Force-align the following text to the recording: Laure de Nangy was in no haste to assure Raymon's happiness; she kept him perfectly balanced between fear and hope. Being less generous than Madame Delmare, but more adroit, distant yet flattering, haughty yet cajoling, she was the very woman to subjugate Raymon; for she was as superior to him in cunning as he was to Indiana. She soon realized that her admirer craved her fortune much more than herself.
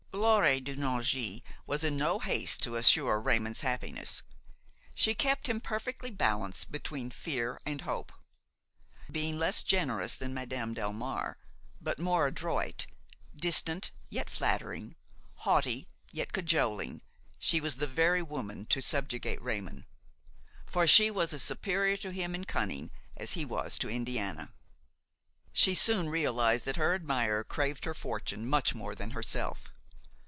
Laure 0.13 0.59
de 0.59 0.75
Nangy 0.75 1.41
was 1.65 1.83
in 1.85 1.95
no 1.95 2.19
haste 2.19 2.61
to 2.61 2.75
assure 2.75 3.19
Raymon's 3.19 3.61
happiness; 3.61 4.21
she 4.93 5.15
kept 5.15 5.47
him 5.47 5.61
perfectly 5.61 6.11
balanced 6.11 6.69
between 6.69 7.09
fear 7.09 7.59
and 7.65 7.81
hope. 7.81 8.11
Being 9.09 9.39
less 9.39 9.63
generous 9.63 10.15
than 10.15 10.33
Madame 10.33 10.75
Delmare, 10.75 11.35
but 11.79 11.97
more 11.97 12.27
adroit, 12.27 12.85
distant 13.35 13.91
yet 14.09 14.29
flattering, 14.29 14.95
haughty 15.37 15.87
yet 16.11 16.33
cajoling, 16.33 17.01
she 17.39 17.61
was 17.61 17.77
the 17.77 17.87
very 17.87 18.21
woman 18.21 18.65
to 18.67 18.81
subjugate 18.81 19.41
Raymon; 19.41 19.85
for 20.65 20.85
she 20.85 21.09
was 21.09 21.33
as 21.33 21.41
superior 21.41 21.95
to 21.97 22.11
him 22.11 22.35
in 22.35 22.43
cunning 22.43 22.91
as 23.15 23.31
he 23.33 23.45
was 23.45 23.77
to 23.79 23.89
Indiana. 23.89 24.51
She 25.53 25.73
soon 25.73 26.09
realized 26.09 26.65
that 26.65 26.75
her 26.75 26.93
admirer 26.93 27.43
craved 27.45 27.85
her 27.85 27.95
fortune 27.95 28.45
much 28.47 28.75
more 28.75 28.93
than 28.93 29.11
herself. 29.11 29.73